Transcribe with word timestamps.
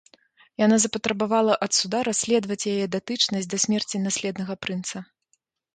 Яна 0.65 0.75
запатрабавала 0.85 1.59
ад 1.65 1.71
суда 1.81 1.99
расследаваць 2.09 2.69
яе 2.75 2.85
датычнасць 2.99 3.51
да 3.53 3.57
смерці 3.69 3.97
наследнага 4.09 4.53
прынца. 4.67 4.97